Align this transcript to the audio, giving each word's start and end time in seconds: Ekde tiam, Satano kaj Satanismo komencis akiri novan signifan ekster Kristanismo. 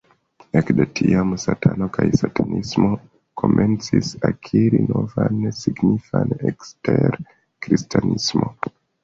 Ekde 0.59 0.85
tiam, 0.99 1.33
Satano 1.41 1.87
kaj 1.97 2.05
Satanismo 2.21 2.89
komencis 3.41 4.09
akiri 4.31 4.81
novan 4.95 5.39
signifan 5.61 6.35
ekster 6.55 7.21
Kristanismo. 7.67 8.53